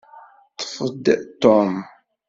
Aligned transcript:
Ṭṭef-d 0.53 1.05
Tom. 1.41 1.73